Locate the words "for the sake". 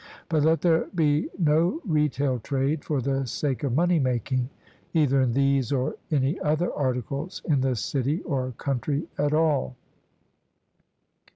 2.83-3.63